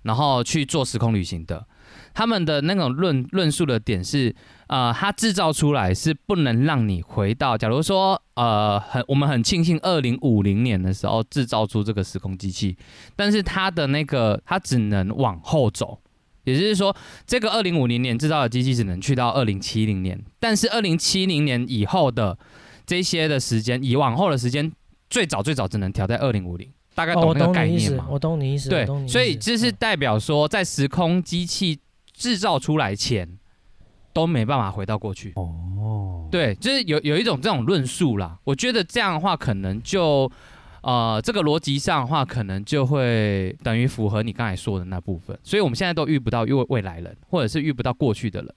[0.03, 1.65] 然后去做时空旅行的，
[2.13, 4.35] 他们的那种论论述的点是，
[4.67, 12.77] 呃，它制造出来是不能让你回到，假如说，呃，很我们很庆幸二零五零年的时候制造出这个时空机器，
[13.15, 16.01] 但是它的那个它只能往后走。
[16.43, 22.37] 也就是说，这个二零五零年制造的机器只能去到二零七零年，但是二零七零年以后的
[22.85, 24.71] 这些的时间，以往后的时间
[25.09, 31.79] 最早最早只能调在二零五零，大概懂那个概念吗？，我懂你意思，对所以这是嗯代表说，在时空机器
[32.13, 33.37] 制造出来前，
[34.13, 35.33] 都没办法回到过去。
[35.35, 38.37] 哦，对，就是有有一种这种论述啦。
[38.43, 40.31] 我觉得这样的话，可能就
[40.81, 45.37] 呃，这个逻辑上的话，可能就会等于符合你刚才说的那部分。
[45.43, 48.53] 所以我们现在都遇不到未未来人，或者是遇不到过去的人。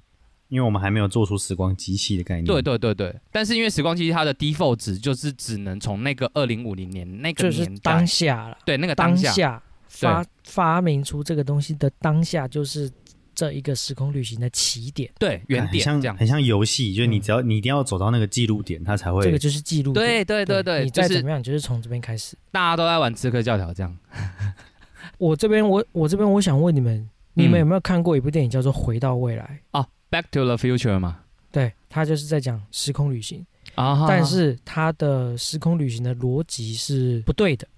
[0.48, 2.44] 因为我们还没有做出时光机器的概念。
[2.44, 3.14] 对对对对。
[3.30, 12.90] 但是因为时光机器它的 default 值就是只能从那个二零五零年那个就是当，下了，对那个当下发发明出这个东西的当下，就是
[13.34, 16.16] 这一个时空旅行的起点，对原很点这样。
[16.16, 20.04] 很像游戏，就是你嗯只要你一定要走到那个记录点，它才会这个就是记录点。
[20.04, 22.36] 对对对对，你再怎么样，就是从这边开始。
[22.50, 23.96] 大家都在玩刺客教条这样。
[25.18, 29.60] 我这边我我这边我想问你们，你们嗯有没有看过一部电影叫做《回到未来》？
[29.78, 31.20] 哦，Back to the Future 嘛。
[31.50, 37.68] 对，它就是在讲时空旅行，啊但是它的时空旅行的逻辑是不对的，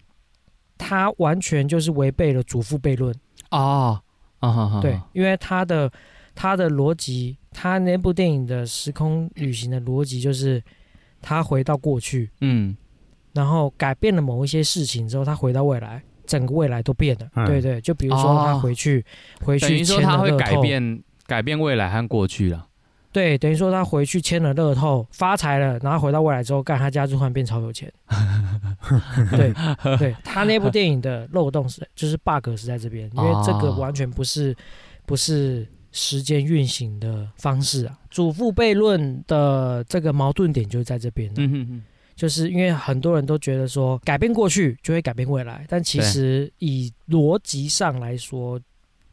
[0.78, 3.12] 它完全就是违背了祖父悖论。
[3.50, 4.02] 哦，啊哈
[4.52, 5.90] 哈，对，因为他的
[6.34, 10.62] 他的逻辑，他那部电影的时空旅行的逻辑就是，
[11.22, 12.76] 他回到过去，嗯，
[13.32, 17.28] 然后改变了某一些事情之后，他回到未来，整个未来都变了。
[17.34, 17.46] 嗯。
[17.46, 18.60] 对对，就比如说他哦。
[18.60, 19.04] 回去、
[19.40, 22.66] 回等于说他会改变改变未来和过去了。
[23.14, 27.90] 对，等于说他回去签了乐透，发财了，然后回到未来之后，干他家就突然变超有钱。
[29.30, 29.54] 对
[29.98, 34.52] 对，他那部电影的漏洞是就是 bug 是在这边，因为这个哦完全不是
[35.06, 37.96] 不是时间运行的方式啊。
[38.10, 41.82] 祖父悖论的这个矛盾点就是在这边的，嗯哼哼，
[42.16, 48.60] 就是因为很多人都觉得说改变过去就会改变未来，但其实以逻辑上来说，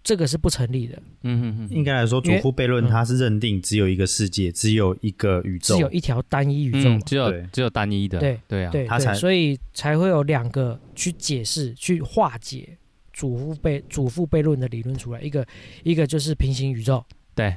[0.04, 5.76] 这个是不成立的，嗯嗯嗯，应该来说，祖父悖论嗯它是认定只有一个世界，只有一个宇宙。
[5.76, 12.78] 只，有一条单一宇宙只有只有单一的，对对啊，对他才，所以才会有两个去解释、去化解
[13.14, 15.22] 祖父悖祖父悖论的理论出来。
[15.22, 15.46] 一个
[15.84, 17.04] 一个就是平行宇宙，
[17.36, 17.56] 对。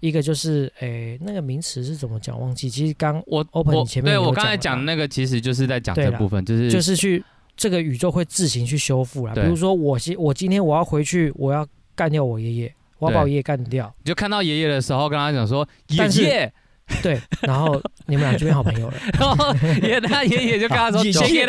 [0.00, 2.68] 一个就是诶那个名词是怎么讲忘记。
[2.68, 7.22] 其实刚我 Open 前面对我刚才讲那个，其实就是在讲这部分，就是就是去
[7.56, 9.32] 这个宇宙会自行去修复啦。
[9.32, 11.64] 比如说我今我今天我要回去，我要
[11.94, 16.52] 干掉我爷爷，我要把我爷爷干掉，你就看到爷爷的时候，跟他讲说爷爷，
[17.02, 18.94] 对，然后你们俩就变好朋友了。
[19.18, 21.46] 然后爷他爷爷就跟他说爷爷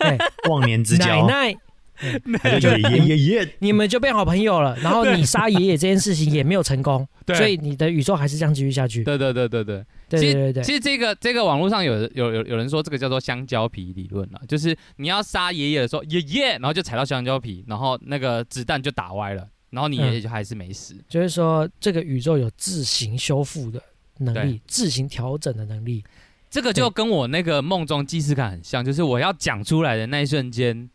[0.00, 0.18] 哎，
[0.48, 1.54] 忘年之交，奶。
[2.42, 9.04] 他就觉得耶耶耶，你们就变好朋友了，然后你杀爷爷这件事情也没有成功，所以你的宇宙还是这样继续下去。
[9.04, 9.84] 对对对对对。
[10.08, 10.62] 对对对对。
[10.62, 20.94] 其实这个这个网络上有有有有人说这个叫做香蕉皮理论了，就是你要杀爷爷的时候，爷爷，然后就踩到香蕉皮，然后那个子弹就打歪了，然后你爷爷就还是没死。
[21.08, 23.82] 就是说这个宇宙有自行修复的
[24.18, 26.04] 能力，自行调整的能力。
[26.50, 30.90] 这个就跟我那个梦中既视感很像，就是我要讲出来的那一瞬间，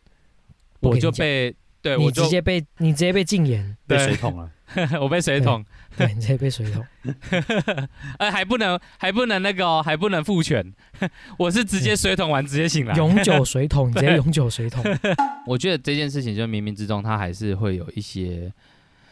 [0.80, 1.54] 我就被
[1.86, 4.50] 对你就直接被你直接被禁言，被水桶了。
[5.00, 5.64] 我被水桶，
[5.96, 6.84] 对你直接被水桶。
[8.18, 10.72] 哎还不能还不能那个哦，还不能复权，
[11.38, 12.94] 我是直接水桶完直接醒来。
[12.96, 14.82] 永久水桶，你直接永久水桶。
[15.46, 18.52] 我觉得这件事情就冥冥之中它还是会有一些，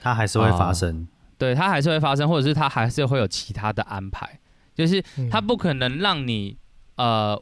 [0.03, 1.07] 它还是会发生。
[1.39, 4.41] 对它还是会发生，或者是它还是会有其他的安排，
[4.75, 6.57] 就是嗯它不可能让你
[6.97, 7.41] 呃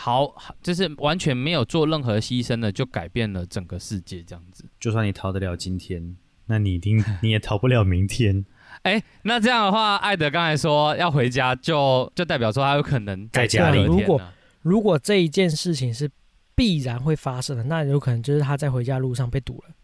[0.00, 4.64] 好，就是完全没有做任何牺牲的就改变了整个世界这样子。
[4.80, 8.44] 就算你逃得了今天，那你一定你也逃不了明天。
[8.84, 14.20] 哎，那这样的话，艾德刚才说要回家就，就代表说他有可能在家里如果
[14.62, 16.10] 如果这一件事情是
[16.54, 19.74] 必然会发生的，那有可能就是他在回家路上被堵了。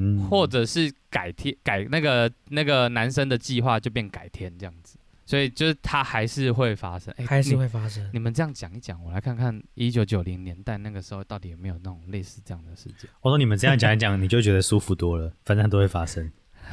[0.00, 4.97] 嗯，或者是改天改那个那个男生的计划就变改天这样子，
[5.28, 8.02] 所以就是它还是会发生，哎还是会发生。
[8.14, 13.10] 你们这样讲一讲，我来看看一九九零年代那个时候到底有没有那种类似这样的事件。
[13.20, 16.32] 我说你们这样讲一讲，你就觉得舒服多了，反正都会发生，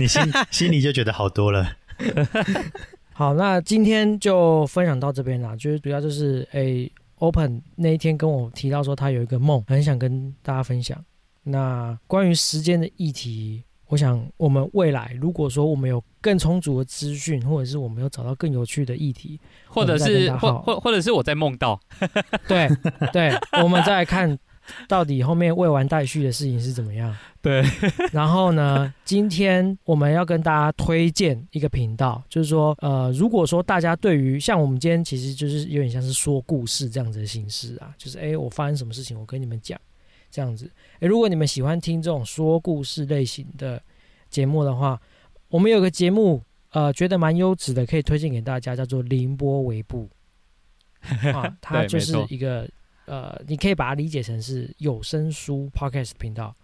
[0.00, 1.76] 你心心里就觉得好多了。
[3.12, 5.54] 好，那今天就分享到这边啦。
[5.56, 11.04] 就是主要就是诶、Open 那一天跟我提到说他有一个梦，很想跟大家分享。
[11.42, 21.80] 那关于时间的议题，我想我们未来如果说我们有更充足的资讯，或者是我们有找到更有趣的议题，或者是或或或者是我在梦到，
[22.46, 22.68] 对
[23.12, 23.32] 对，
[23.62, 24.38] 我们再来看
[24.86, 27.16] 到底后面未完待续的事情是怎么样。
[27.40, 27.64] 对，
[28.12, 39.80] 然后呢，今天我们要跟大家推荐一个频道，就是说，呃，如果说大家对于像我们今天其实就是有点像是说故事这样子的形式啊，就是哎，我发生什么事情，我跟你们讲
[40.30, 40.70] 这样子。
[41.00, 43.82] 诶，如果你们喜欢听这种说故事类型的
[44.28, 45.00] 节目的话，
[45.48, 50.06] 我们有个节目，呃，觉得蛮优质的，可以推荐给大家，叫做《凌波微步》。
[51.32, 52.68] 啊，它就是一个
[53.06, 56.54] 呃，你可以把它理解成是有声书 podcast 频道，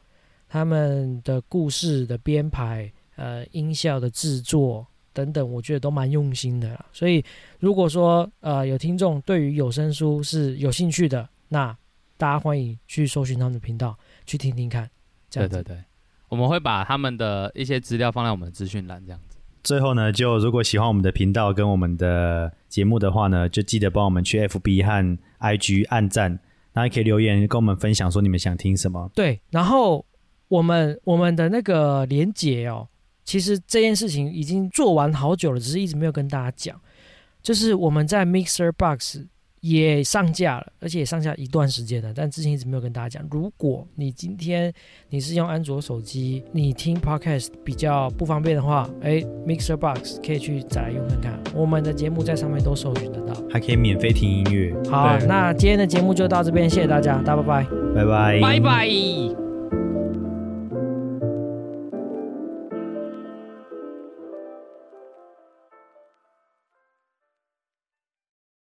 [0.48, 6.84] 他们的故事的编排、呃音效的制作等等，我觉得都蛮用心的啦。
[6.92, 7.24] 所以
[7.60, 11.74] 如果说呃有听众对于有声书是有兴趣的，那
[12.16, 14.88] 大家欢迎去搜寻他们的频道去听听看。
[15.30, 15.84] 这样对对对，
[16.28, 19.36] 我们会把他们的一些资料放在我们的资讯栏，这样子。
[19.62, 26.30] 最后呢，就如果喜欢我们的频道跟我们的节目的话呢，就记得帮我们去 FB 和 IG 按赞，
[26.72, 29.10] 然后也可以留言跟我们分享说你们想听什么。
[29.14, 30.04] 对，然后
[30.48, 32.86] 我们我们的那个连结哦，
[33.24, 36.78] 其实这件事情已经做完好久了，只是一直没有跟大家讲。
[37.42, 39.18] 就是我们在 Mixer Box
[39.64, 43.26] 也上架了，而且也上架一段时间了，但之前一直没有跟大家讲。
[43.30, 44.70] 如果你今天
[45.08, 51.40] 你是用安卓手机，你听 Podcast 比较不方便的话，哎，Mixer Box 可以去再来用看看。
[51.54, 53.32] 我们的节目在上面都搜寻得到。
[53.50, 57.66] 还可以免费听音乐，好那今天的节目就到这边，谢谢大家，大家拜拜。
[57.94, 59.53] 拜拜，拜拜。